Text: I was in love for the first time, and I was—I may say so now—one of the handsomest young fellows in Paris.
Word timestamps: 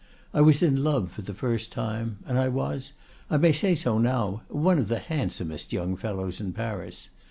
I 0.33 0.41
was 0.41 0.63
in 0.63 0.83
love 0.83 1.11
for 1.11 1.21
the 1.21 1.31
first 1.35 1.71
time, 1.71 2.17
and 2.25 2.35
I 2.39 2.47
was—I 2.47 3.37
may 3.37 3.51
say 3.51 3.75
so 3.75 3.99
now—one 3.99 4.79
of 4.79 4.87
the 4.87 4.97
handsomest 4.97 5.71
young 5.73 5.95
fellows 5.95 6.41
in 6.41 6.53
Paris. 6.53 7.11